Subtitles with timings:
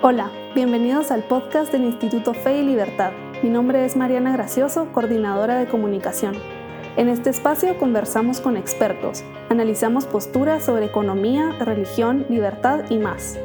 [0.00, 3.10] Hola, bienvenidos al podcast del Instituto Fe y Libertad.
[3.42, 6.36] Mi nombre es Mariana Gracioso, coordinadora de comunicación.
[6.96, 13.40] En este espacio conversamos con expertos, analizamos posturas sobre economía, religión, libertad y más.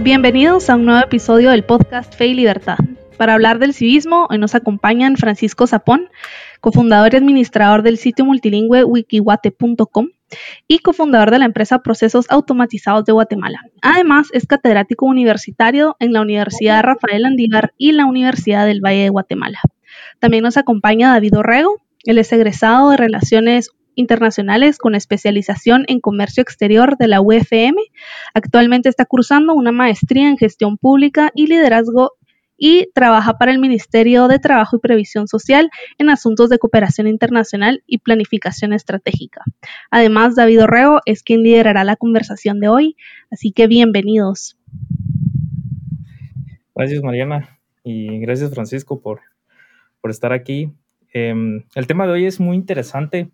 [0.00, 2.76] Bienvenidos a un nuevo episodio del podcast Fe y Libertad.
[3.16, 6.10] Para hablar del civismo, hoy nos acompañan Francisco Zapón,
[6.62, 10.10] cofundador y administrador del sitio multilingüe wikiwate.com
[10.68, 13.58] y cofundador de la empresa Procesos Automatizados de Guatemala.
[13.82, 19.08] Además, es catedrático universitario en la Universidad Rafael Andívar y la Universidad del Valle de
[19.08, 19.58] Guatemala.
[20.20, 26.42] También nos acompaña David Orrego, él es egresado de Relaciones internacionales con especialización en comercio
[26.42, 27.76] exterior de la UFM.
[28.34, 32.12] Actualmente está cursando una maestría en gestión pública y liderazgo
[32.64, 37.82] y trabaja para el Ministerio de Trabajo y Previsión Social en asuntos de cooperación internacional
[37.88, 39.42] y planificación estratégica.
[39.90, 42.96] Además, David Orrego es quien liderará la conversación de hoy,
[43.32, 44.56] así que bienvenidos.
[46.72, 49.22] Gracias, Mariana, y gracias, Francisco, por,
[50.00, 50.70] por estar aquí.
[51.12, 53.32] Em, el tema de hoy es muy interesante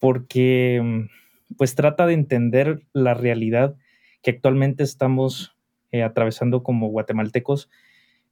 [0.00, 1.08] porque em,
[1.56, 3.76] pues trata de entender la realidad
[4.20, 5.56] que actualmente estamos
[5.92, 7.70] eh, atravesando como guatemaltecos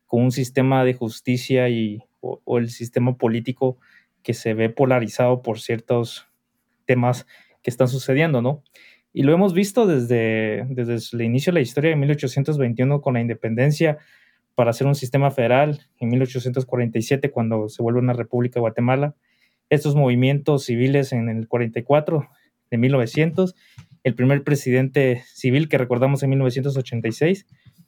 [0.06, 3.78] con un sistema de justicia y, o, el sistema político
[4.22, 6.26] que se ve polarizado por ciertos
[6.84, 7.26] temas
[7.62, 8.62] que están sucediendo, ¿no?
[9.12, 13.20] Y lo hemos visto desde, desde el inicio de la historia de 1821 con la
[13.20, 13.98] independencia
[14.54, 19.14] para hacer un sistema federal, en 1847 cuando se vuelve una república Guatemala,
[19.68, 22.28] estos movimientos civiles en el 44
[22.70, 23.54] de 1900,
[24.04, 27.46] el primer presidente civil que recordamos en 1986,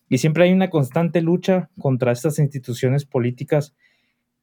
[0.09, 3.75] y siempre hay una constante lucha contra estas instituciones políticas,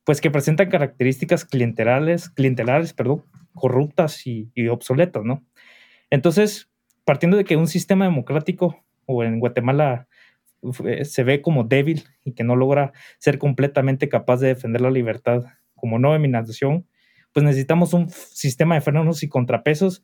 [0.03, 5.43] pues que presentan características clientelares, clientelares perdón, corruptas y, y obsoletas, ¿no?
[6.09, 6.69] Entonces,
[7.03, 10.07] partiendo de que un sistema democrático, o en Guatemala
[11.03, 15.43] se ve como débil y que no logra ser completamente capaz de defender la libertad
[15.75, 16.87] como no dominación,
[17.33, 20.03] pues necesitamos un sistema de frenos y contrapesos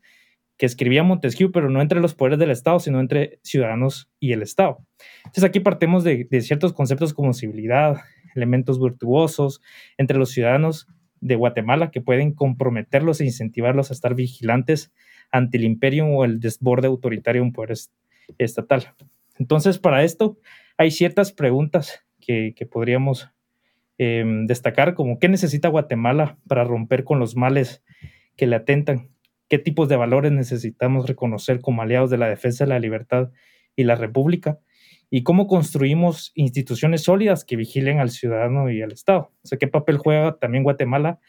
[0.62, 4.44] que escribía Montesquieu, pero no entre los poderes del Estado, sino entre ciudadanos y el
[4.44, 4.86] Estado.
[5.22, 7.98] Entonces aquí partimos de, ciertos conceptos como civilidad,
[8.36, 9.60] elementos virtuosos
[9.98, 10.88] entre los ciudadanos
[11.20, 14.94] de Guatemala que pueden comprometerlos e incentivarlos a estar vigilantes
[15.32, 17.76] ante el imperio o el desborde autoritario de un poder
[18.38, 18.94] estatal.
[19.40, 20.38] Entonces, para esto
[20.78, 23.32] hay ciertas preguntas que, podríamos
[23.98, 27.82] em, destacar, como qué necesita Guatemala para romper con los males
[28.38, 29.11] que le atentan
[29.52, 33.32] qué tipos de valores necesitamos reconocer como aliados de la defensa de la libertad
[33.76, 34.60] y la república,
[35.10, 39.34] y cómo construimos instituciones sólidas que vigilen al ciudadano y al Estado.
[39.44, 41.20] O sea, qué papel juega también Guatemala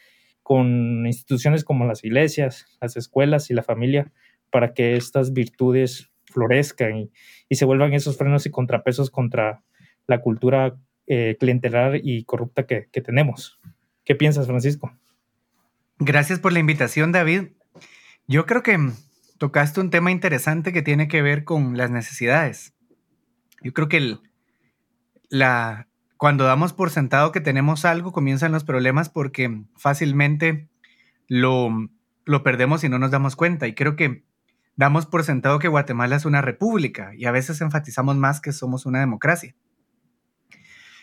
[0.45, 4.13] con instituciones como las iglesias, las escuelas y la familia
[4.51, 7.11] para que estas virtudes florezcan
[7.49, 9.65] y, se vuelvan esos frenos y contrapesos contra
[10.07, 10.79] la cultura
[11.09, 13.59] eh, clientelar y corrupta que, que tenemos.
[14.05, 14.97] ¿Qué piensas, Francisco?
[15.99, 17.49] Gracias por la invitación, David.
[18.27, 18.79] Yo creo que
[19.39, 22.75] tocaste un tema interesante que tiene que ver con las necesidades.
[23.63, 24.19] Yo creo que
[25.29, 30.69] la, cuando damos por sentado que tenemos algo, comienzan los problemas porque fácilmente
[31.27, 31.71] lo,
[32.25, 33.67] lo perdemos y no nos damos cuenta.
[33.67, 34.25] Y creo que
[34.77, 38.87] damos por sentado que Guatemala es una república y a veces enfatizamos más que somos
[38.87, 39.55] una democracia.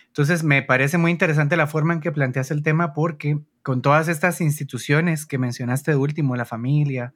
[0.10, 4.08] Entonces, me parece muy interesante la forma en que planteas el tema porque con todas
[4.08, 7.14] estas instituciones que mencionaste de último, la familia,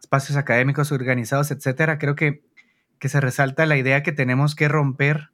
[0.00, 2.42] espacios académicos organizados, etcétera, creo que,
[2.98, 5.30] que se resalta la idea que tenemos que romper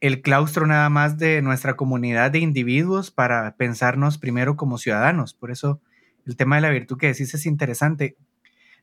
[0.00, 5.32] el claustro nada más de nuestra comunidad de individuos para pensarnos primero como ciudadanos.
[5.32, 5.80] Por eso
[6.26, 8.16] el tema de la virtud que decís es interesante.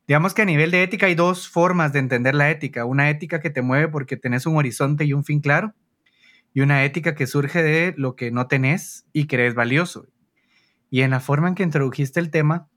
[0.08, 2.86] Digamos que a nivel de ética hay dos formas de entender la ética.
[2.86, 5.74] Una ética que te mueve porque tenés un horizonte y un fin claro,
[6.54, 10.08] y una ética que surge de lo que no tenés y crees valioso.
[10.90, 12.68] Y en la forma en que introdujiste el tema,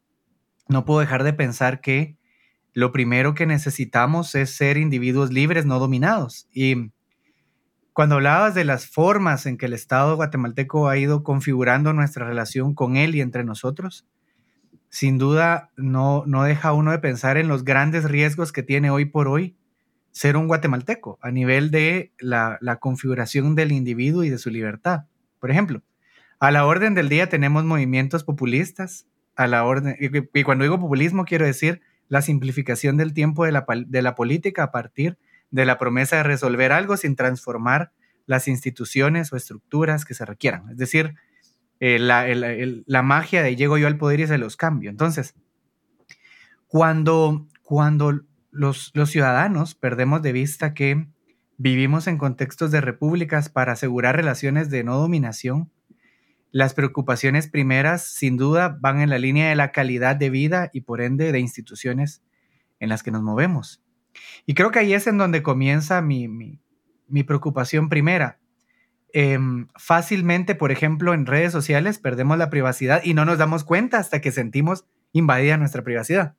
[0.68, 2.16] no puedo dejar de pensar que
[2.74, 6.48] lo primero que necesitamos es ser individuos libres, no dominados.
[6.52, 6.92] Y
[7.92, 12.74] cuando hablabas de las formas en que el Estado guatemalteco ha ido configurando nuestra relación
[12.74, 14.06] con él y entre nosotros,
[14.88, 19.06] sin duda no, no deja uno de pensar en los grandes riesgos que tiene hoy
[19.06, 19.56] por hoy
[20.12, 25.06] ser un guatemalteco a nivel de la, configuración del individuo y de su libertad.
[25.40, 25.82] Por ejemplo,
[26.38, 31.24] a la orden del día tenemos movimientos populistas, a la orden, y, cuando digo populismo
[31.24, 35.18] quiero decir la simplificación del tiempo de la, de la política a partir
[35.50, 37.92] de la promesa de resolver algo sin transformar
[38.26, 40.68] las instituciones o estructuras que se requieran.
[40.70, 41.14] Es decir,
[41.80, 42.26] eh, la,
[42.86, 44.90] la, magia de llego yo al poder y se los cambio.
[44.90, 45.34] Entonces,
[46.68, 51.08] cuando, cuando los, ciudadanos perdemos de vista que
[51.56, 55.72] vivimos en contextos de repúblicas para asegurar relaciones de no dominación,
[56.50, 60.82] las preocupaciones primeras, sin duda, van en la línea de la calidad de vida y
[60.82, 62.22] por ende de instituciones
[62.78, 63.82] en las que nos movemos.
[64.44, 68.38] Y creo que ahí es en donde comienza mi, mi, preocupación primera.
[69.14, 73.98] Em, fácilmente, por ejemplo, en redes sociales perdemos la privacidad y no nos damos cuenta
[73.98, 76.36] hasta que sentimos invadida nuestra privacidad.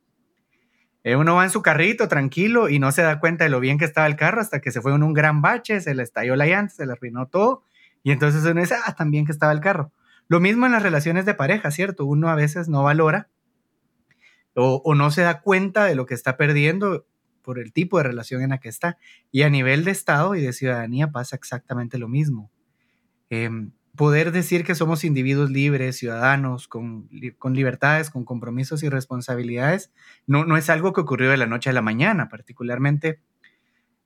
[1.03, 3.77] Eh, uno va en su carrito tranquilo y no se da cuenta de lo bien
[3.77, 6.35] que estaba el carro hasta que se fue en un gran bache, se le estalló
[6.35, 7.63] la llanta, se le arruinó todo
[8.03, 9.91] y entonces uno dice, ah, también que estaba el carro.
[10.27, 12.05] Lo mismo en las relaciones de pareja, ¿cierto?
[12.05, 13.29] Uno a veces no valora
[14.55, 17.07] o, no se da cuenta de lo que está perdiendo
[17.41, 18.97] por el tipo de relación en la que está.
[19.31, 22.51] Y a nivel de Estado y de ciudadanía pasa exactamente lo mismo.
[23.29, 29.91] Em, poder decir que somos individuos libres, ciudadanos, con, con, libertades, con compromisos y responsabilidades,
[30.25, 33.19] no, no es algo que ocurrió de la noche a la mañana, particularmente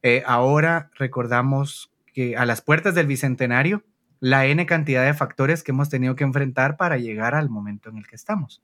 [0.04, 3.84] eh, ahora recordamos que a las puertas del Bicentenario
[4.20, 7.98] la N cantidad de factores que hemos tenido que enfrentar para llegar al momento en
[7.98, 8.64] el que estamos.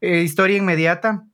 [0.00, 1.26] Eh, historia inmediata,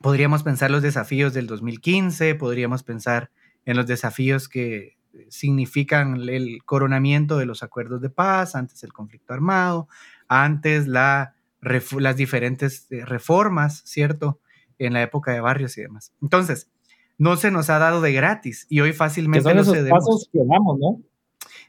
[0.00, 3.30] podríamos pensar los desafíos del 2015, podríamos pensar
[3.64, 4.96] en los desafíos que
[5.28, 9.88] significan el coronamiento de los acuerdos de paz, antes el conflicto armado,
[10.28, 14.40] antes la, las diferentes eh, reformas, ¿cierto?
[14.78, 16.12] En la época de barrios y demás.
[16.20, 16.70] Entonces,
[17.18, 20.78] no se nos ha dado de gratis y hoy fácilmente son esos pasos que damos,
[20.78, 21.00] ¿no?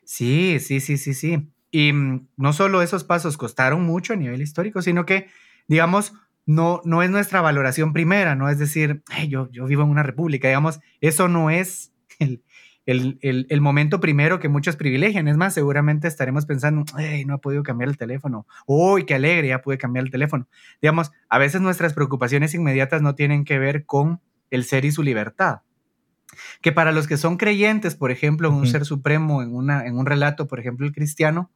[0.03, 1.49] Sí, sí, sí, sí, sí.
[1.71, 5.27] Y mm, no solo esos pasos costaron mucho a nivel histórico, sino que,
[5.67, 6.13] digamos,
[6.45, 8.49] no, no es nuestra valoración primera, ¿no?
[8.49, 12.43] Es decir, yo, yo vivo en una república, digamos, eso no es el,
[12.85, 15.27] el, el, momento primero que muchos privilegian.
[15.27, 18.45] Es más, seguramente estaremos pensando, hey, no he podido cambiar el teléfono.
[18.65, 20.47] Uy, qué alegre, ya pude cambiar el teléfono.
[20.81, 24.19] Digamos, a veces nuestras preocupaciones inmediatas no tienen que ver con
[24.51, 25.61] el ser y su libertad
[26.61, 29.97] que para los que son creyentes, por ejemplo, en un ser supremo, en, una, en
[29.97, 31.51] un relato, por ejemplo, el cristiano,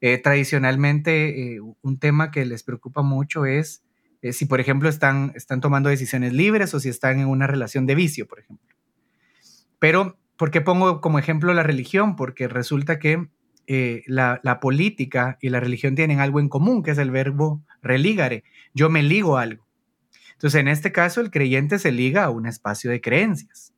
[0.00, 3.82] eh, tradicionalmente eh, un tema que les preocupa mucho es
[4.22, 7.86] eh, si, por ejemplo, están, están tomando decisiones libres o si están en una relación
[7.86, 8.66] de vicio, por ejemplo.
[9.78, 12.16] Pero, ¿por qué pongo como ejemplo la religión?
[12.16, 13.28] Porque resulta que
[14.06, 18.44] la, la, política y la religión tienen algo en común, que es el verbo religare.
[18.72, 19.66] Yo me ligo a algo.
[20.32, 23.74] Entonces, en este caso, el creyente se liga a un espacio de creencias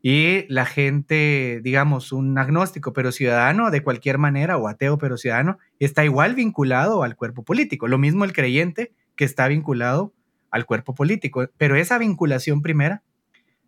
[0.00, 5.58] y la gente, digamos, un agnóstico pero ciudadano de cualquier manera o ateo pero ciudadano,
[5.80, 7.88] está igual vinculado al cuerpo político.
[7.88, 10.14] Lo mismo el creyente que está vinculado
[10.50, 11.48] al cuerpo político.
[11.56, 13.02] Pero esa vinculación primera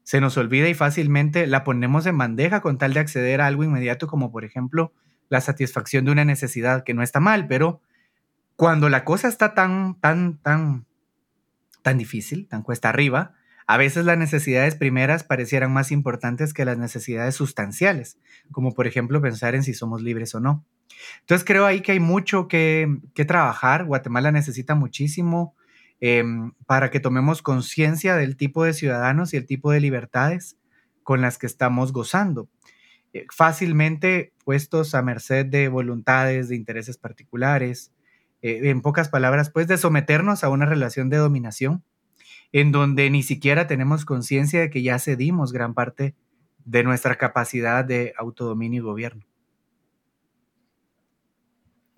[0.02, 3.64] se nos olvida y fácilmente la ponemos en bandeja con tal de acceder a algo
[3.64, 4.92] inmediato como por ejemplo
[5.28, 7.80] la satisfacción de una necesidad que no está mal, pero
[8.56, 10.86] cuando la cosa está tan, tan, tan,
[11.82, 13.34] tan difícil, tan cuesta arriba,
[13.66, 18.18] a veces las necesidades primeras parecieran más importantes que las necesidades sustanciales,
[18.50, 20.66] como por ejemplo pensar en si somos libres o no.
[21.20, 22.98] Entonces creo ahí que hay mucho que,
[23.28, 23.84] trabajar.
[23.84, 25.54] Guatemala necesita muchísimo
[26.00, 30.58] em, para que tomemos conciencia del tipo de ciudadanos y el tipo de libertades
[31.02, 32.48] con las que estamos gozando.
[33.12, 37.92] Eh, fácilmente puestos a merced de voluntades, de intereses particulares,
[38.42, 41.84] eh, en pocas palabras, pues de someternos a una relación de dominación
[42.52, 46.14] en donde ni siquiera tenemos conciencia de que ya cedimos gran parte
[46.64, 49.24] de nuestra capacidad de autodominio y gobierno.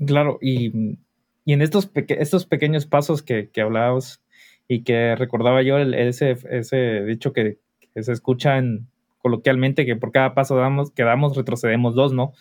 [0.06, 0.99] Claro, y,
[1.46, 4.22] en estos, estos pequeños pasos que, que hablábamos
[4.68, 7.58] y que recordaba yo ese, ese dicho que,
[7.94, 12.32] se escucha en, coloquialmente, que por cada paso damos, que damos retrocedemos dos, ¿no?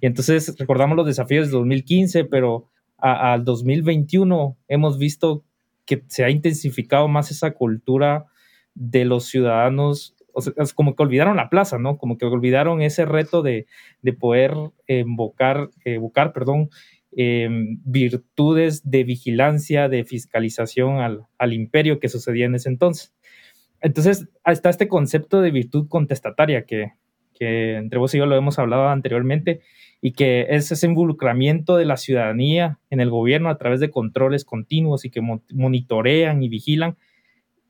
[0.00, 5.44] Y entonces recordamos los desafíos de 2015, pero al 2021 hemos visto
[5.84, 8.26] que se ha intensificado más esa cultura
[8.74, 11.96] de los ciudadanos, o sea, es como que olvidaron la plaza, ¿no?
[11.96, 13.66] Como que olvidaron ese reto de,
[14.18, 14.54] poder
[14.88, 16.68] invocar, evocar, perdón,
[17.16, 23.12] em, virtudes de vigilancia, de fiscalización al, al imperio que sucedía en ese entonces.
[23.80, 26.92] Entonces, está este concepto de virtud contestataria que,
[27.34, 29.60] que entre vos y yo lo hemos hablado anteriormente,
[30.00, 34.44] y que es ese involucramiento de la ciudadanía en el gobierno a través de controles
[34.44, 36.96] continuos y que monitorean y vigilan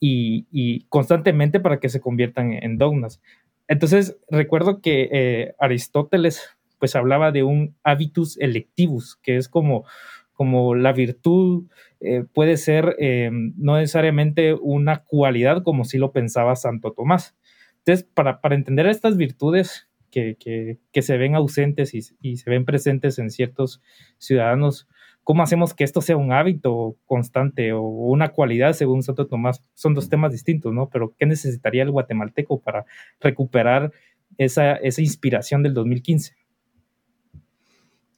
[0.00, 3.21] y, constantemente para que se conviertan en dogmas.
[3.69, 9.85] Entonces, recuerdo que eh, Aristóteles pues hablaba de un habitus electivus, que es como,
[10.33, 11.64] como la virtud
[12.00, 17.37] eh, puede ser eh, no necesariamente una cualidad como si lo pensaba Santo Tomás.
[17.78, 23.30] Entonces, para, para entender estas virtudes, que, se ven ausentes y, se ven presentes en
[23.30, 23.83] ciertos
[24.18, 24.88] ciudadanos,
[25.25, 29.61] ¿Cómo hacemos que esto sea un hábito constante o una cualidad según Santo Tomás?
[29.75, 30.88] Son dos temas distintos, ¿no?
[30.88, 32.85] Pero ¿qué necesitaría el guatemalteco para
[33.18, 33.90] recuperar
[34.38, 36.37] esa, esa inspiración del 2015?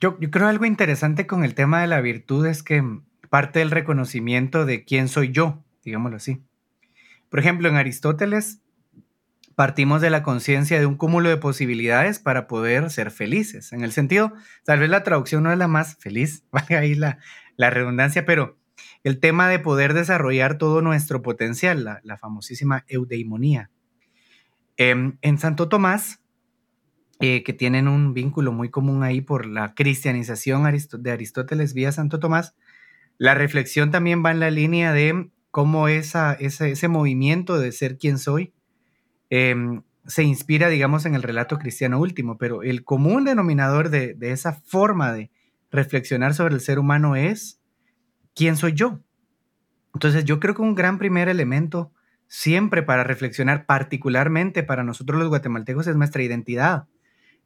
[0.01, 2.85] Yo, creo algo interesante con el tema de la virtud es que
[3.31, 6.41] parte del reconocimiento de quién soy yo, digámoslo así.
[7.29, 8.63] Por ejemplo, en Aristóteles
[9.57, 13.73] partimos de la conciencia de un cúmulo de posibilidades para poder ser felices.
[13.73, 14.33] En el sentido,
[14.65, 17.19] tal vez la traducción no es la más feliz, vaya ahí la,
[17.57, 18.57] redundancia, pero
[19.03, 23.71] el tema de poder desarrollar todo nuestro potencial, la, famosísima eudeimonía.
[24.77, 26.21] Em, en Santo Tomás,
[27.21, 32.21] eh, que tienen un vínculo muy común ahí por la cristianización de Aristóteles vía Santo
[32.21, 32.55] Tomás,
[33.19, 38.19] la reflexión también va en la línea de cómo esa, ese, movimiento de ser quien
[38.19, 38.55] soy
[39.31, 44.31] em, se inspira, digamos, en el relato cristiano último, pero el común denominador de, de
[44.31, 45.31] esa forma de
[45.71, 47.61] reflexionar sobre el ser humano es
[48.35, 49.01] quién soy yo.
[49.95, 51.93] Entonces yo creo que un gran primer elemento
[52.29, 56.87] siempre para reflexionar, particularmente para nosotros los guatemaltecos, es nuestra identidad.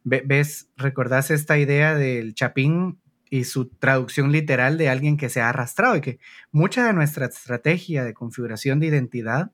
[0.05, 0.71] ¿Ves?
[0.77, 2.99] ¿Recordás esta idea del chapín
[3.31, 6.19] y su traducción literal de alguien que se ha arrastrado y que
[6.51, 9.53] mucha de nuestra estrategia de configuración de identidad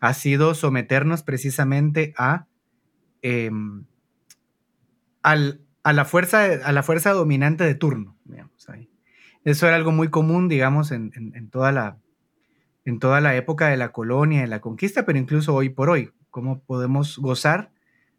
[0.00, 2.46] ha sido someternos precisamente a,
[3.22, 3.86] em,
[5.22, 5.36] a,
[5.92, 8.16] la fuerza, a la fuerza dominante de turno.
[9.44, 11.98] Eso era algo muy común, digamos, en, toda la,
[12.84, 16.10] en toda la época de la colonia, de la conquista, pero incluso hoy por hoy,
[16.30, 17.70] cómo podemos gozar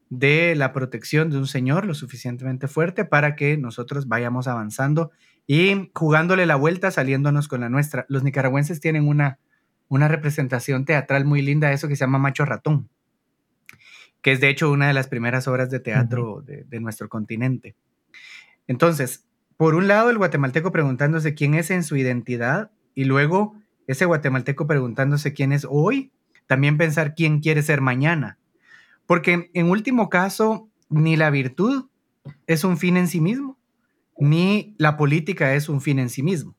[0.09, 5.11] de la protección de un Señor lo suficientemente fuerte para que nosotros vayamos avanzando
[5.45, 8.05] y jugándole la vuelta, saliéndonos con la nuestra.
[8.09, 9.39] Los nicaragüenses tienen una,
[9.87, 12.89] una representación teatral muy linda, eso que se llama Macho Ratón,
[14.21, 17.75] que es de hecho una de las primeras obras de teatro de, de nuestro continente.
[18.67, 23.55] Entonces, por un lado, el guatemalteco preguntándose quién es en su identidad y luego
[23.87, 26.11] ese guatemalteco preguntándose quién es hoy,
[26.45, 28.37] también pensar quién quiere ser mañana
[29.07, 31.89] porque en último caso, ni la virtud
[32.45, 33.57] es un fin en sí mismo,
[34.19, 36.55] ni la política es un fin en sí mismo.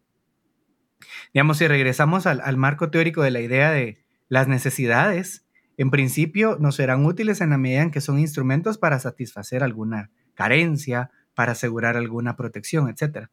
[1.33, 6.76] Digamos, si regresamos al, marco teórico de la idea de las necesidades, en principio nos
[6.76, 11.97] serán útiles en la medida en que son instrumentos para satisfacer alguna carencia, para asegurar
[11.97, 13.28] alguna protección, etc.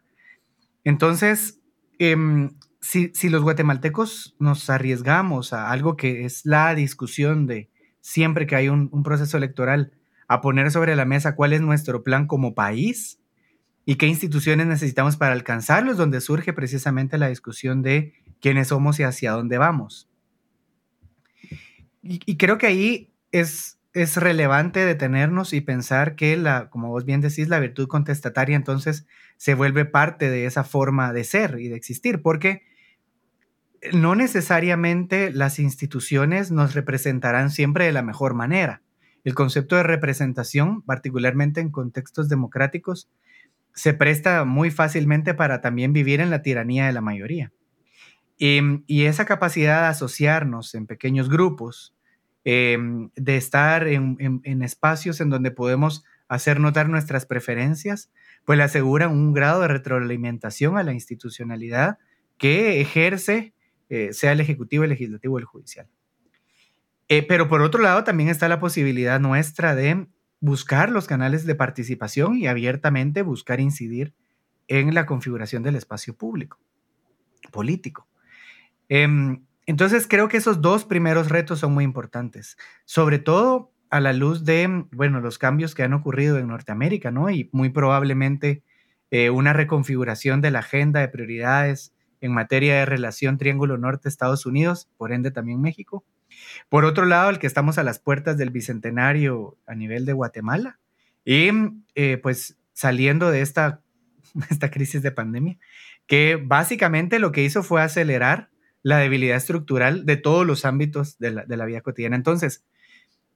[0.84, 1.62] Entonces,
[1.98, 7.70] em, si, si, los guatemaltecos nos arriesgamos a algo que es la discusión de
[8.06, 9.92] siempre que hay un, proceso electoral,
[10.28, 13.20] a poner sobre la mesa cuál es nuestro plan como país
[13.84, 19.04] y qué instituciones necesitamos para alcanzarlos, donde surge precisamente la discusión de quiénes somos y
[19.04, 20.08] hacia dónde vamos.
[22.04, 27.22] Y, creo que ahí es, es relevante detenernos y pensar que, la, como vos bien
[27.22, 29.08] decís, la virtud contestataria entonces
[29.38, 32.62] se vuelve parte de esa forma de ser y de existir, porque
[33.94, 38.82] no necesariamente las instituciones nos representarán siempre de la mejor manera.
[39.24, 43.10] El concepto de representación, particularmente en contextos democráticos,
[43.74, 47.51] se presta muy fácilmente para también vivir en la tiranía de la mayoría.
[48.38, 51.96] Y, esa capacidad de asociarnos en pequeños grupos,
[52.44, 58.12] em, de estar en, en, espacios en donde podemos hacer notar nuestras preferencias,
[58.46, 61.98] pues le aseguran un grado de retroalimentación a la institucionalidad
[62.38, 63.55] que ejerce
[63.89, 65.88] eh, sea el Ejecutivo, el Legislativo o el Judicial.
[67.08, 70.08] Eh, pero por otro lado, también está la posibilidad nuestra de
[70.39, 74.13] buscar los canales de participación y abiertamente buscar incidir
[74.68, 76.60] en la configuración del espacio público,
[77.51, 78.08] político.
[78.89, 84.13] Em, entonces, creo que esos dos primeros retos son muy importantes, sobre todo a la
[84.13, 87.30] luz de, bueno, los cambios que han ocurrido en Norteamérica, ¿no?
[87.30, 88.63] Y muy probablemente
[89.12, 91.95] eh, una reconfiguración de la agenda de prioridades
[92.25, 96.03] en materia de relación Triángulo Norte-Estados Unidos, por ende también México.
[96.70, 100.79] Por otro lado, el que estamos a las puertas del Bicentenario a nivel de Guatemala
[101.24, 101.51] y
[101.94, 103.82] eh, pues saliendo de esta,
[104.50, 105.58] esta crisis de pandemia,
[106.08, 108.50] que básicamente lo que hizo fue acelerar
[108.82, 112.15] la debilidad estructural de todos los ámbitos de la, de la vida cotidiana.
[112.15, 112.65] Entonces,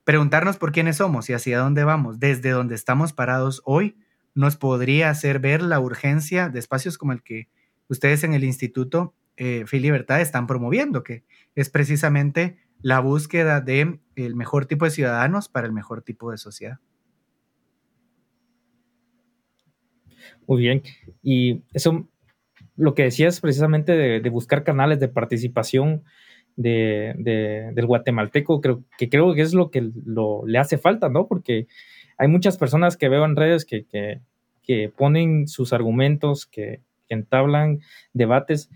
[0.04, 3.98] preguntarnos por quiénes somos y hacia dónde vamos, desde donde estamos parados hoy,
[4.34, 7.50] nos podría hacer ver la urgencia de espacios como el que
[7.90, 11.24] ustedes en el Instituto eh, Libertad están promoviendo, que
[11.56, 16.38] es precisamente la búsqueda de el mejor tipo de ciudadanos para el mejor tipo de
[16.38, 16.80] sociedad.
[20.46, 20.84] Muy bien.
[21.24, 22.08] Y eso,
[22.76, 26.04] lo que decías precisamente de, buscar canales de participación
[26.56, 27.14] de,
[27.74, 29.90] del guatemalteco, creo que creo que es lo que
[30.46, 31.28] le hace falta, ¿no?
[31.28, 31.68] Porque
[32.18, 33.86] hay muchas personas que veo en redes que,
[34.62, 36.82] que ponen sus argumentos, que,
[37.14, 37.80] entablan
[38.14, 38.70] debates,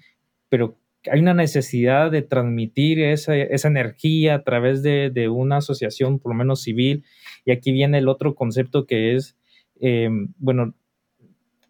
[0.50, 0.78] pero
[1.12, 6.62] hay una necesidad de transmitir esa, energía a través de, una asociación, por lo menos
[6.62, 7.04] civil.
[7.46, 9.38] Y aquí viene el otro concepto que es,
[9.82, 10.76] eh, bueno,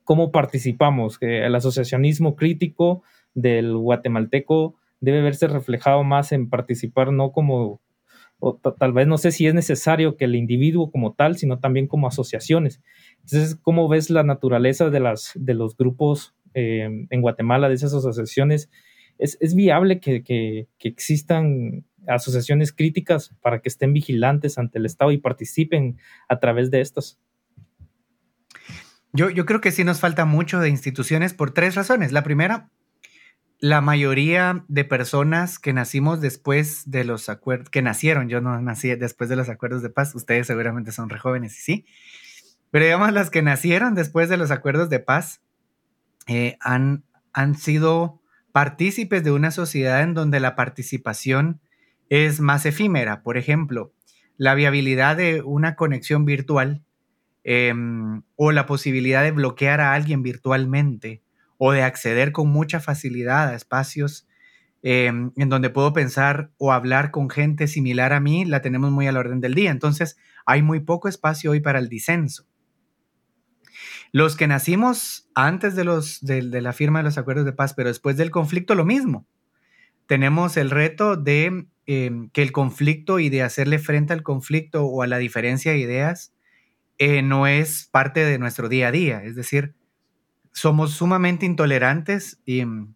[0.03, 1.17] cómo participamos.
[1.22, 3.03] el asociacionismo crítico
[3.34, 7.82] del guatemalteco debe verse reflejado más en participar no como
[8.77, 12.08] tal vez no sé si es necesario que el individuo como tal, sino también como
[12.08, 12.82] asociaciones.
[13.22, 17.93] Entonces, ¿cómo ves la naturaleza de, las, de los grupos eh, en Guatemala, de esas
[17.93, 18.69] asociaciones?
[19.17, 24.86] ¿Es, es viable que, que, que, existan asociaciones críticas para que estén vigilantes ante el
[24.86, 27.19] Estado y participen a través de estas?
[29.13, 32.12] Yo, yo creo que sí nos falta mucho de instituciones por tres razones.
[32.12, 32.72] La primera,
[33.60, 38.93] la mayoría de personas que nacimos después de los acuerdos, que nacieron, yo no nací
[38.95, 41.86] después de los acuerdos de paz, ustedes seguramente son re jóvenes sí,
[42.72, 45.42] pero digamos las que nacieron después de los acuerdos de paz
[46.27, 47.03] eh, han,
[47.34, 51.60] han sido partícipes de una sociedad en donde la participación
[52.10, 53.24] es más efímera.
[53.24, 53.94] Por ejemplo,
[54.38, 56.84] la viabilidad de una conexión virtual
[57.44, 61.24] em, o la posibilidad de bloquear a alguien virtualmente
[61.58, 64.27] o de acceder con mucha facilidad a espacios
[64.82, 69.08] em, en donde puedo pensar o hablar con gente similar a mí, la tenemos muy
[69.08, 69.72] al orden del día.
[69.72, 72.46] Entonces, hay muy poco espacio hoy para el disenso.
[74.13, 77.89] Los que nacimos antes de, los, de, la firma de los acuerdos de paz, pero
[77.89, 79.25] después del conflicto, lo mismo.
[80.05, 85.01] Tenemos el reto de em, que el conflicto y de hacerle frente al conflicto o
[85.01, 86.32] a la diferencia de ideas
[87.00, 89.24] eh, no es parte de nuestro día a día.
[89.24, 89.74] Es decir,
[90.51, 92.93] somos sumamente intolerantes y mm,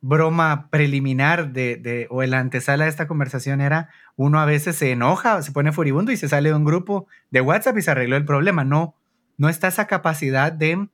[0.00, 4.92] broma preliminar de, o en la antesala de esta conversación era uno a veces se
[4.92, 8.16] enoja, se pone furibundo y se sale de un grupo de WhatsApp y se arregló
[8.16, 8.62] el problema.
[8.62, 8.94] No,
[9.36, 10.88] no está esa capacidad de,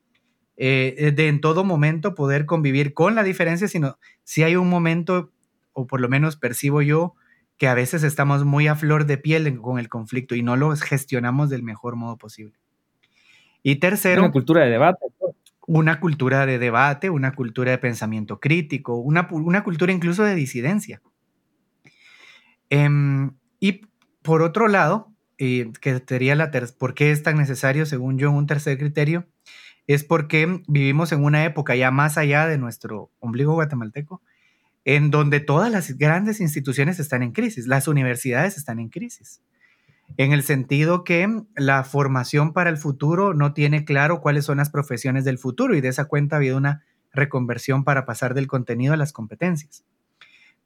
[0.56, 5.32] eh, de en todo momento poder convivir con la diferencia, sino si hay un momento,
[5.72, 7.14] o por lo menos percibo yo,
[7.56, 10.74] que a veces estamos muy a flor de piel con el conflicto y no lo
[10.76, 12.58] gestionamos del mejor modo posible.
[13.62, 14.22] Y tercero...
[14.22, 15.06] Una cultura de debate.
[15.66, 21.02] Una cultura de debate, una cultura de pensamiento crítico, una, una cultura incluso de disidencia.
[22.70, 23.82] Em, y
[24.22, 28.46] por otro lado, eh, que sería la ¿por qué es tan necesario, según yo, un
[28.46, 29.26] tercer criterio?
[29.88, 34.22] Es porque vivimos en una época ya más allá de nuestro ombligo guatemalteco,
[34.84, 39.42] en donde todas las grandes instituciones están en crisis, las universidades están en crisis
[40.16, 44.70] en el sentido que la formación para el futuro no tiene claro cuáles son las
[44.70, 48.94] profesiones del futuro y de esa cuenta ha habido una reconversión para pasar del contenido
[48.94, 49.84] a las competencias.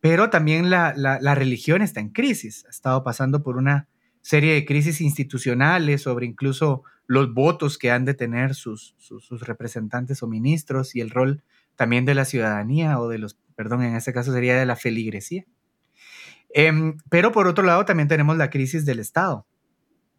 [0.01, 0.93] Pero también la,
[1.35, 3.89] religión está en crisis, ha estado pasando por una
[4.25, 10.23] serie de crisis institucionales sobre incluso los votos que han de tener sus, sus representantes
[10.23, 11.43] o ministros y el rol
[11.77, 15.45] también de la ciudadanía o de los, perdón, en este caso sería de la feligresía.
[16.55, 19.47] Em, pero por otro lado también tenemos la crisis del Estado.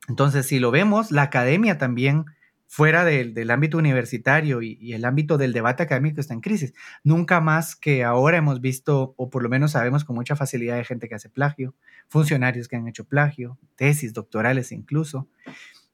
[0.08, 2.26] Entonces, si lo vemos, la academia también
[2.68, 6.74] fuera del, ámbito universitario y, el ámbito del debate académico está en crisis.
[7.04, 10.86] Nunca más que ahora hemos visto, o por lo menos sabemos con mucha facilidad de
[10.86, 11.76] gente que hace plagio,
[12.08, 15.28] funcionarios que han hecho plagio, tesis doctorales incluso.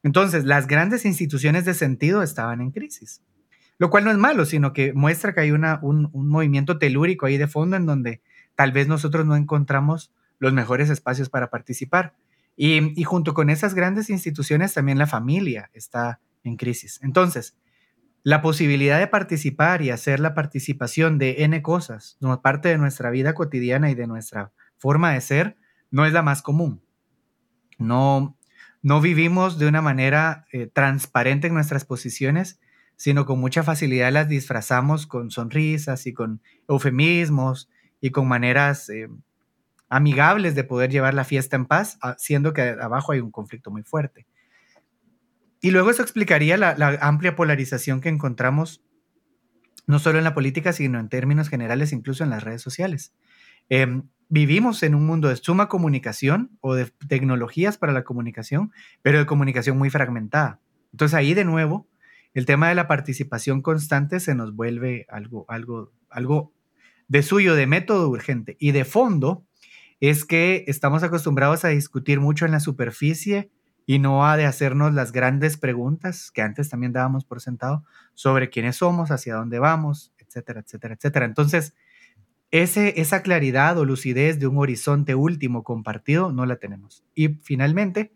[0.04, 3.22] Entonces, las grandes instituciones de sentido estaban en crisis,
[3.78, 7.38] lo cual no es malo, sino que muestra que hay un, un movimiento telúrico ahí
[7.38, 8.22] de fondo en donde
[8.56, 12.16] tal vez nosotros no encontramos los mejores espacios para participar.
[12.58, 17.00] Y, junto con esas grandes instituciones, también la familia está en crisis.
[17.04, 17.58] Entonces,
[18.24, 23.10] la posibilidad de participar y hacer la participación de N cosas, como parte de nuestra
[23.10, 25.58] vida cotidiana y de nuestra forma de ser,
[25.90, 26.84] no es la más común.
[27.78, 28.38] No,
[28.82, 32.60] no vivimos de una manera eh, transparente en nuestras posiciones,
[32.96, 39.10] sino con mucha facilidad las disfrazamos con sonrisas y con eufemismos y con maneras eh,
[39.90, 43.72] amigables de poder llevar la fiesta en paz, ah, siendo que abajo hay un conflicto
[43.72, 44.28] muy fuerte.
[45.62, 48.84] Y luego eso explicaría la, amplia polarización que encontramos
[49.88, 53.14] no solo en la política, sino en términos generales, incluso en las redes sociales.
[53.70, 58.72] Em, vivimos en un mundo de suma comunicación o de tecnologías para la comunicación,
[59.02, 60.60] pero de comunicación muy fragmentada.
[60.92, 61.88] Entonces ahí de nuevo,
[62.34, 66.54] el tema de la participación constante se nos vuelve algo, algo, algo
[67.08, 68.56] de suyo, de método urgente.
[68.60, 69.46] Y de fondo,
[70.00, 73.52] es que estamos acostumbrados a discutir mucho en la superficie
[73.92, 78.50] y no a de hacernos las grandes preguntas que antes también dábamos por sentado sobre
[78.50, 81.26] quiénes somos, hacia dónde vamos, etcétera, etcétera, etcétera.
[81.26, 81.76] Entonces,
[82.52, 87.04] ese, esa claridad o lucidez de un horizonte último compartido no la tenemos.
[87.16, 88.14] Y finalmente,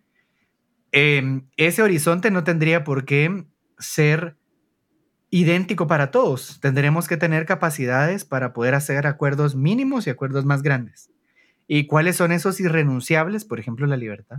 [0.93, 3.45] em, ese horizonte no tendría por qué
[3.77, 4.37] ser
[5.29, 6.61] idéntico para todos.
[6.61, 11.11] Tendremos que tener capacidades para poder hacer acuerdos mínimos y acuerdos más grandes.
[11.67, 13.43] ¿Y cuáles son esos irrenunciables?
[13.43, 14.37] Por ejemplo, la libertad.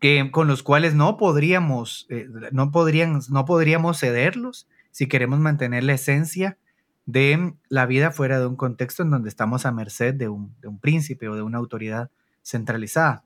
[0.00, 5.84] Que, con los cuales no podríamos, eh, no, podrían, no podríamos cederlos si queremos mantener
[5.84, 6.58] la esencia
[7.06, 11.28] de la vida fuera de un contexto en donde estamos a merced de un, príncipe
[11.28, 12.10] o de una autoridad
[12.42, 13.24] centralizada.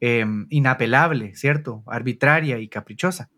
[0.00, 1.84] Em, inapelable, ¿cierto?
[1.86, 3.30] Arbitraria y caprichosa.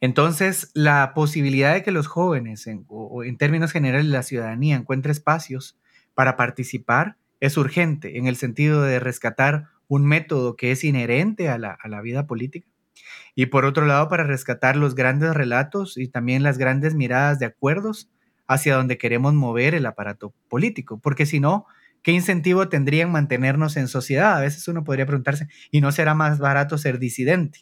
[0.00, 5.78] Entonces, la posibilidad de que los jóvenes, o en términos generales la ciudadanía, encuentre espacios
[6.14, 11.58] para participar es urgente en el sentido de rescatar un método que es inherente a
[11.58, 12.68] la, vida política.
[13.34, 17.46] Y por otro lado, para rescatar los grandes relatos y también las grandes miradas de
[17.46, 18.10] acuerdos
[18.46, 20.98] hacia donde queremos mover el aparato político.
[21.00, 21.66] Porque si no,
[22.02, 24.36] ¿qué incentivo tendrían mantenernos en sociedad?
[24.36, 27.60] A veces uno podría preguntarse, ¿y no será más barato ser disidente?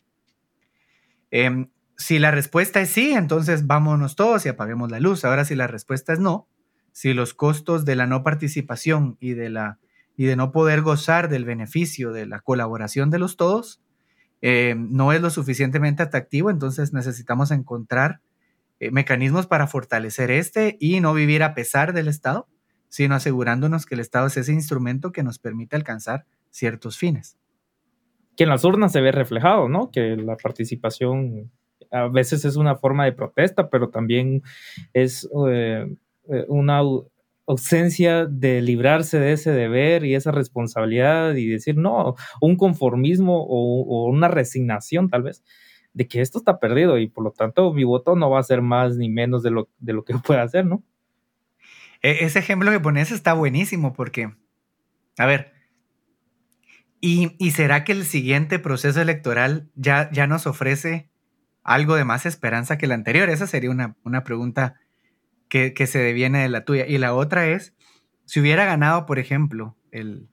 [1.30, 5.24] Em, si la respuesta es sí, entonces vámonos todos y apaguemos la luz.
[5.24, 6.48] Ahora, si la respuesta es no,
[6.92, 9.78] si los costos de la no participación y de, la,
[10.20, 13.80] y de no poder gozar del beneficio de la colaboración de los todos
[14.42, 18.20] eh, no es lo suficientemente atractivo, entonces necesitamos encontrar
[18.80, 22.46] eh, mecanismos para fortalecer este y no vivir a pesar del Estado,
[22.90, 27.38] sino asegurándonos que el Estado es ese instrumento que nos permite alcanzar ciertos fines.
[28.37, 29.90] Que en las urnas se ve reflejado, ¿no?
[29.90, 31.50] Que la participación
[31.90, 34.42] a veces es una forma de protesta, pero también
[34.92, 35.87] es eh,
[36.48, 36.83] una
[37.46, 44.07] ausencia de librarse de ese deber y esa responsabilidad y decir no, un conformismo o,
[44.09, 45.44] una resignación tal vez
[45.92, 48.62] de que esto está perdido y por lo tanto mi voto no va a ser
[48.62, 50.83] más ni menos de lo, de lo que pueda hacer, ¿no?
[52.03, 54.33] E, ese ejemplo que pones está buenísimo porque,
[55.18, 55.53] a ver,
[57.00, 61.11] ¿y, ¿y, será que el siguiente proceso electoral ya, ya nos ofrece
[61.62, 63.29] algo de más esperanza que el anterior?
[63.29, 64.80] Esa sería una, una pregunta
[65.50, 66.86] que, se deviene de la tuya.
[66.86, 67.74] Y la otra es,
[68.24, 70.28] si hubiera ganado, por ejemplo, el,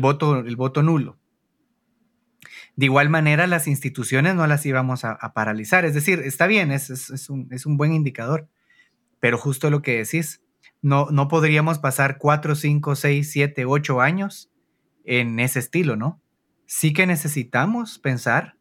[0.00, 1.18] voto, el voto nulo,
[2.76, 5.84] de igual manera las instituciones no las íbamos a, paralizar.
[5.84, 8.48] Es decir, está bien, es, es, un, buen indicador,
[9.18, 10.42] pero justo lo que decís,
[10.82, 14.52] no, no podríamos pasar cuatro, cinco, seis, siete, ocho años
[15.04, 16.20] en ese estilo, ¿no?
[16.66, 18.56] Sí que necesitamos pensar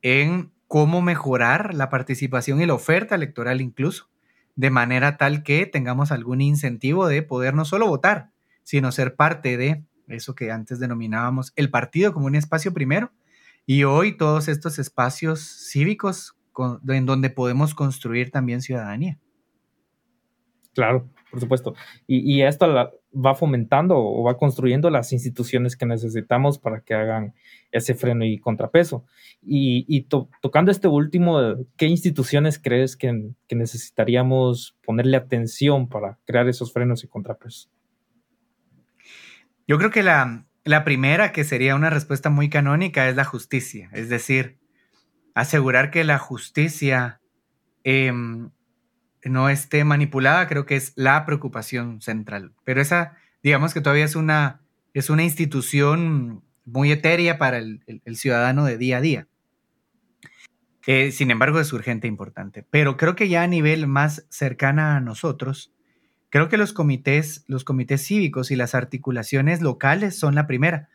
[0.00, 4.11] en cómo mejorar la participación y la oferta electoral incluso,
[4.54, 8.30] de manera tal que tengamos algún incentivo de poder no solo votar,
[8.62, 13.12] sino ser parte de eso que antes denominábamos el partido como un espacio primero,
[13.64, 16.36] y hoy todos estos espacios cívicos
[16.88, 19.18] en donde podemos construir también ciudadanía.
[20.74, 21.74] Claro, por supuesto.
[22.06, 27.34] Y, esto va fomentando o va construyendo las instituciones que necesitamos para que hagan
[27.70, 29.06] ese freno y contrapeso.
[29.40, 30.06] Y,
[30.42, 37.08] tocando este último, ¿qué instituciones crees que, necesitaríamos ponerle atención para crear esos frenos y
[37.08, 37.70] contrapesos?
[39.66, 40.44] Yo creo que la,
[40.84, 43.88] primera, que sería una respuesta muy canónica, es la justicia.
[43.94, 44.58] Es decir,
[45.34, 47.22] asegurar que la justicia
[47.84, 48.50] em,
[49.24, 52.52] no esté manipulada, creo que es la preocupación central.
[52.64, 54.60] Pero esa, digamos que todavía es una,
[54.94, 57.80] es una institución muy etérea para el,
[58.14, 59.28] ciudadano de día a día.
[60.86, 62.64] Eh, sin embargo, es urgente e importante.
[62.68, 65.72] Pero creo que ya a nivel más cercana a nosotros,
[66.30, 70.88] creo que los comités, los comités cívicos y las articulaciones locales son la primera.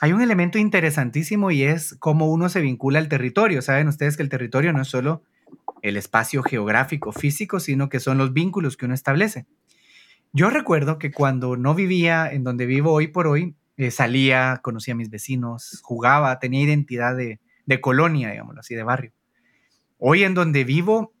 [0.00, 3.62] Hay un elemento interesantísimo y es cómo uno se vincula al territorio.
[3.62, 5.22] Saben ustedes que el territorio no es solo
[5.82, 9.46] el espacio geográfico físico, sino que son los vínculos que uno establece.
[10.32, 14.94] Yo recuerdo que cuando no vivía en donde vivo hoy por hoy, eh, salía, conocía
[14.94, 17.40] a mis vecinos, jugaba, tenía identidad de,
[17.80, 19.12] colonia, digámoslo así, de barrio.
[19.98, 21.12] Hoy en donde vivo,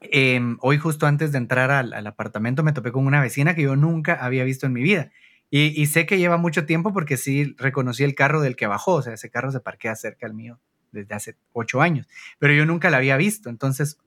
[0.00, 3.76] em, hoy justo antes de entrar al, apartamento me topé con una vecina que yo
[3.76, 5.10] nunca había visto en mi vida.
[5.50, 8.94] Y, y, sé que lleva mucho tiempo porque sí reconocí el carro del que bajó,
[8.94, 10.60] o sea, ese carro se parquea cerca al mío
[10.92, 12.06] desde hace ocho años,
[12.38, 13.50] pero yo nunca la había visto.
[13.50, 13.98] Entonces,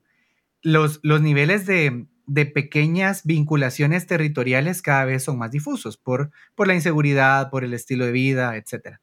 [0.61, 6.67] los, los niveles de, de pequeñas vinculaciones territoriales cada vez son más difusos por, por
[6.67, 8.99] la inseguridad, por el estilo de vida, etc.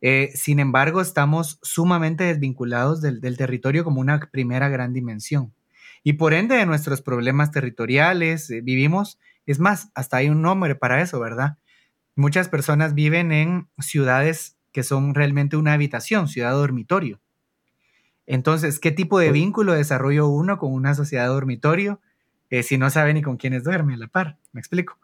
[0.00, 5.52] Eh, sin embargo, estamos sumamente desvinculados del, territorio como una primera gran dimensión.
[6.04, 10.76] Y por ende de nuestros problemas territoriales, eh, vivimos, es más, hasta hay un nombre
[10.76, 11.58] para eso, ¿verdad?
[12.14, 17.18] Muchas personas viven en ciudades que son realmente una habitación, ciudad dormitorio.
[18.26, 21.98] Entonces, ¿qué tipo de vínculo desarrollo uno con una sociedad dormitorio?
[22.50, 24.36] Eh, si no sabe ni con quiénes duerme a la par.
[24.52, 24.98] ¿Me explico?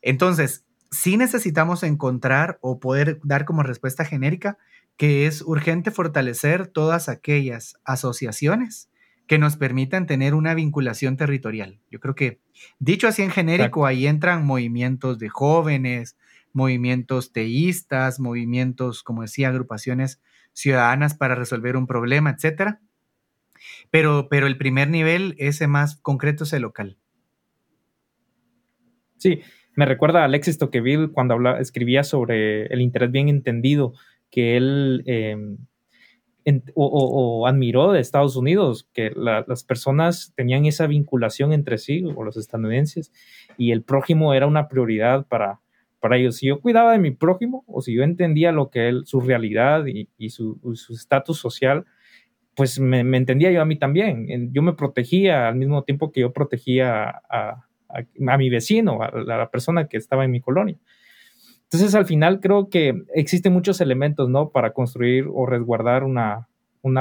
[0.00, 4.56] Entonces, sí necesitamos encontrar o poder dar como respuesta genérica
[4.96, 8.88] que es urgente fortalecer todas aquellas asociaciones
[9.26, 11.78] que nos permitan tener una vinculación territorial.
[11.90, 12.40] Yo creo que,
[12.78, 16.16] dicho así en genérico, ahí entran movimientos de jóvenes,
[16.52, 20.20] movimientos teístas, movimientos, como decía, agrupaciones
[20.52, 22.80] ciudadanas para resolver un problema, etcétera.
[23.90, 26.96] Pero, pero el primer nivel, ese más concreto, es el local.
[29.16, 29.40] Sí,
[29.76, 33.92] me recuerda a Alexis Tocqueville cuando escribía sobre el interés bien entendido
[34.30, 35.58] que él em,
[36.74, 42.36] o, admiró de Estados Unidos, que las personas tenían esa vinculación entre sí, o los
[42.36, 43.12] estadounidenses,
[43.56, 45.60] y el prójimo era una prioridad para,
[46.00, 46.36] para ellos.
[46.36, 49.84] Si yo cuidaba de mi prójimo, o si yo entendía lo que él, su realidad
[49.86, 50.58] y, su
[50.90, 51.84] estatus social,
[52.54, 54.52] pues me, entendía yo a mí también.
[54.52, 57.66] Yo me protegía al mismo tiempo que yo protegía a,
[58.38, 60.78] mi vecino, a la persona que estaba en mi colonia.
[61.64, 64.50] Entonces, al final creo que existen muchos elementos, ¿no?
[64.50, 66.46] Para construir o resguardar una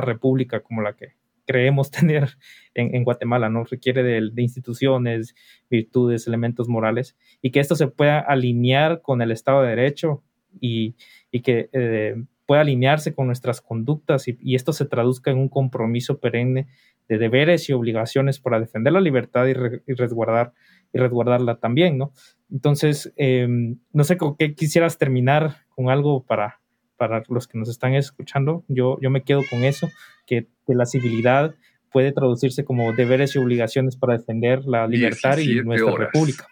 [0.01, 1.18] república como la que
[1.49, 2.37] creemos tener
[2.75, 3.63] en, Guatemala, ¿no?
[3.63, 5.33] Requiere de, instituciones,
[5.67, 10.23] virtudes, elementos morales, y que esto se pueda alinear con el Estado de Derecho
[10.61, 10.95] y,
[11.43, 16.19] que eh, pueda alinearse con nuestras conductas y, y, esto se traduzca en un compromiso
[16.19, 16.67] perenne
[17.07, 19.53] de deberes y obligaciones para defender la libertad y,
[19.93, 20.53] resguardar
[20.93, 22.13] y resguardarla también, ¿no?
[22.51, 26.58] Entonces, em, no sé con qué quisieras terminar con algo para,
[26.99, 28.63] para los que nos están escuchando.
[28.67, 29.89] Yo, yo me quedo con eso,
[30.27, 31.55] que, la civilidad
[31.91, 36.47] puede traducirse como deberes y obligaciones para defender la libertad y nuestra república.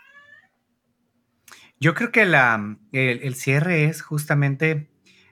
[1.79, 4.87] Yo creo que la, el, el cierre es justamente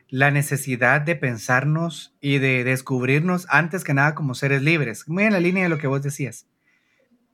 [0.08, 5.34] la necesidad de pensarnos y de descubrirnos antes que nada como seres libres, muy en
[5.34, 6.48] la línea de lo que vos decías.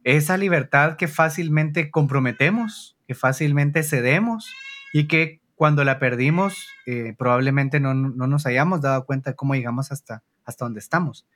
[0.06, 4.50] Esa libertad que fácilmente comprometemos, que fácilmente cedemos
[4.94, 9.91] y que cuando la perdimos eh, probablemente no, nos hayamos dado cuenta de cómo llegamos
[9.91, 11.28] hasta, hasta donde estamos.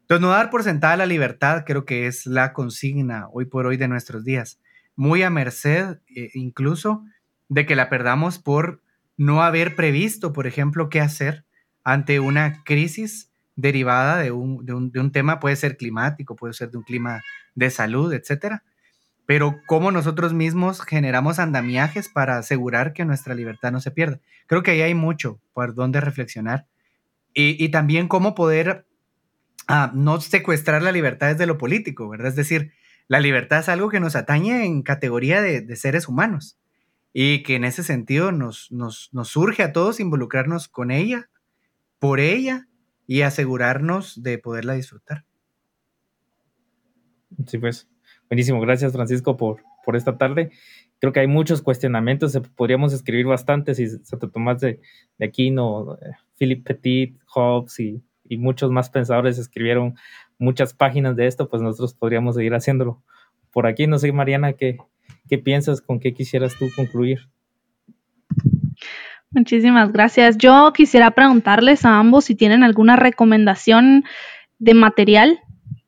[0.00, 3.76] Entonces, no dar por sentada la libertad creo que es la consigna hoy por hoy
[3.76, 4.58] de nuestros días,
[4.96, 7.04] muy a merced eh, incluso
[7.50, 8.80] de que la perdamos por
[9.18, 11.44] no haber previsto, por ejemplo, qué hacer
[11.84, 16.78] ante una crisis derivada de un, de un, tema, puede ser climático, puede ser de
[16.78, 17.20] un clima
[17.54, 18.64] de salud, etcétera.
[19.28, 24.20] Pero cómo nosotros mismos generamos andamiajes para asegurar que nuestra libertad no se pierda.
[24.46, 26.66] Creo que ahí hay mucho por donde reflexionar.
[27.34, 28.86] Y, también cómo poder
[29.66, 32.28] ah, no secuestrar la libertad desde lo político, ¿verdad?
[32.28, 32.72] Es decir,
[33.06, 36.58] la libertad es algo que nos atañe en categoría de, seres humanos
[37.12, 38.70] y que en ese sentido nos
[39.24, 41.28] surge a todos involucrarnos con ella,
[41.98, 42.66] por ella
[43.06, 45.26] y asegurarnos de poderla disfrutar.
[47.46, 47.88] Sí, pues,
[48.28, 48.60] buenísimo.
[48.60, 50.50] Gracias, Francisco, por, por esta tarde.
[51.00, 54.80] Creo que hay muchos cuestionamientos, podríamos escribir bastantes y Santo Tomás de,
[55.18, 59.94] de Aquino, eh, Philip Petit, Hobbes y, y, muchos más pensadores escribieron
[60.38, 63.02] muchas páginas de esto, pues nosotros podríamos seguir haciéndolo.
[63.52, 64.78] Por aquí, no sé, Mariana, ¿qué,
[65.28, 65.80] ¿Qué piensas?
[65.80, 67.28] ¿Con qué quisieras tú concluir?
[69.30, 70.38] Muchísimas gracias.
[70.38, 74.04] Yo quisiera preguntarles a ambos si tienen alguna recomendación
[74.58, 75.38] de material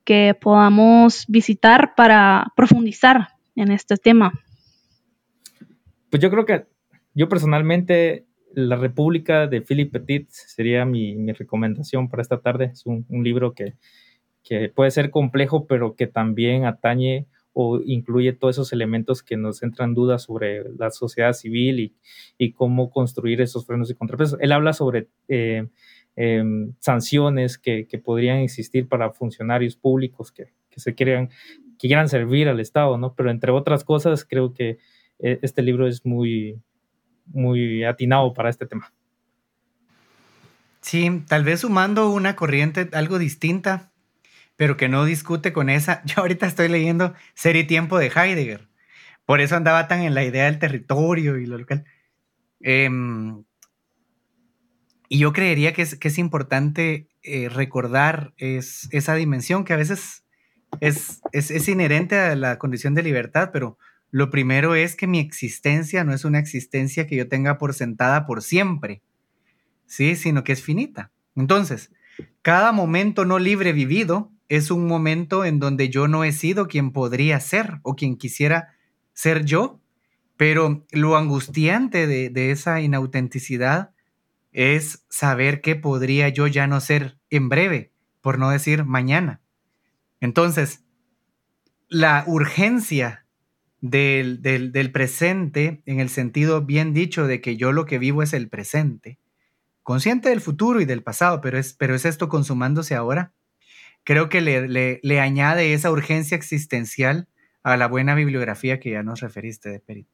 [0.04, 4.32] que podamos visitar para profundizar en este tema.
[6.10, 6.66] Pues yo creo que
[7.14, 12.70] yo personalmente La República de Philip Petit sería mi, recomendación para esta tarde.
[12.72, 13.74] Es un, libro que,
[14.42, 19.62] que, puede ser complejo, pero que también atañe o incluye todos esos elementos que nos
[19.62, 21.94] entran dudas sobre la sociedad civil
[22.38, 24.38] y, cómo construir esos frenos y contrapesos.
[24.40, 25.68] Él habla sobre eh,
[26.16, 31.28] em, sanciones que, podrían existir para funcionarios públicos que, se quieran,
[31.78, 33.14] que quieran servir al Estado, ¿no?
[33.14, 34.78] Pero entre otras cosas, creo que
[35.18, 36.60] eh, este libro es muy,
[37.26, 38.92] muy atinado para este tema.
[40.80, 43.90] Sí, tal vez sumando una corriente algo distinta
[44.60, 46.02] pero que no discute con esa.
[46.04, 48.68] Yo ahorita estoy leyendo Ser y Tiempo de Heidegger.
[49.24, 51.86] Por eso andaba tan en la idea del territorio y lo local.
[52.60, 53.42] Em,
[55.10, 59.76] y yo creería que es, que es importante eh, recordar es, esa dimensión que a
[59.76, 60.24] veces
[60.80, 63.76] es, es, es, inherente a la condición de libertad, pero
[64.12, 68.24] lo primero es que mi existencia no es una existencia que yo tenga por sentada
[68.24, 69.02] por siempre,
[69.84, 70.14] ¿sí?
[70.14, 71.10] Sino que es finita.
[71.34, 71.90] Entonces,
[72.42, 76.92] cada momento no libre vivido es un momento en donde yo no he sido quien
[76.92, 78.76] podría ser o quien quisiera
[79.12, 79.80] ser yo,
[80.36, 83.90] pero lo angustiante de, esa inautenticidad
[84.52, 89.40] es saber que podría yo ya no ser en breve, por no decir mañana.
[90.20, 90.84] Entonces,
[91.88, 93.26] la urgencia
[93.80, 98.32] del, del, presente, en el sentido bien dicho de que yo lo que vivo es
[98.32, 99.18] el presente,
[99.82, 103.32] consciente del futuro y del pasado, pero es, pero es esto consumándose ahora,
[104.04, 107.28] creo que le, le, añade esa urgencia existencial
[107.62, 110.08] a la buena bibliografía que ya nos referiste de Perit.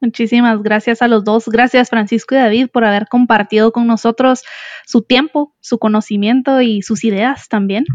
[0.00, 1.48] Muchísimas gracias a los dos.
[1.48, 4.42] Gracias Francisco y David por haber compartido con nosotros
[4.84, 7.86] su tiempo, su conocimiento y sus ideas también.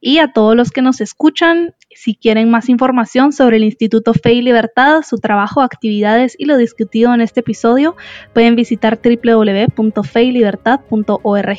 [0.00, 4.32] Y a todos los que nos escuchan, si quieren más información sobre el Instituto Fe
[4.32, 7.94] y Libertad, su trabajo, actividades y lo discutido en este episodio,
[8.32, 11.58] pueden visitar www.feylibertad.org.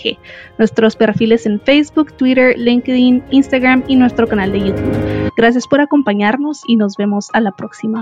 [0.58, 5.32] Nuestros perfiles en Facebook, Twitter, LinkedIn, Instagram y nuestro canal de YouTube.
[5.38, 8.02] Gracias por acompañarnos y nos vemos a la próxima.